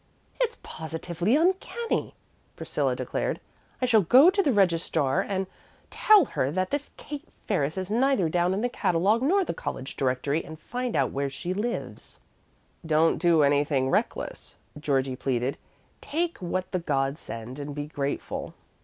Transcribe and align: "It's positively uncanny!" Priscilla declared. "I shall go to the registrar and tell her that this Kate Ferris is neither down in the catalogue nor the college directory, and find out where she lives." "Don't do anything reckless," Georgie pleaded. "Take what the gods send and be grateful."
"It's 0.39 0.57
positively 0.63 1.35
uncanny!" 1.35 2.15
Priscilla 2.55 2.95
declared. 2.95 3.39
"I 3.79 3.85
shall 3.85 4.01
go 4.01 4.31
to 4.31 4.41
the 4.41 4.51
registrar 4.51 5.21
and 5.21 5.45
tell 5.91 6.25
her 6.25 6.49
that 6.49 6.71
this 6.71 6.89
Kate 6.97 7.29
Ferris 7.45 7.77
is 7.77 7.91
neither 7.91 8.27
down 8.27 8.55
in 8.55 8.61
the 8.61 8.67
catalogue 8.69 9.21
nor 9.21 9.45
the 9.45 9.53
college 9.53 9.95
directory, 9.95 10.43
and 10.43 10.57
find 10.59 10.95
out 10.95 11.11
where 11.11 11.29
she 11.29 11.53
lives." 11.53 12.19
"Don't 12.83 13.19
do 13.19 13.43
anything 13.43 13.91
reckless," 13.91 14.55
Georgie 14.79 15.15
pleaded. 15.15 15.55
"Take 16.01 16.39
what 16.39 16.71
the 16.71 16.79
gods 16.79 17.21
send 17.21 17.59
and 17.59 17.75
be 17.75 17.85
grateful." 17.85 18.55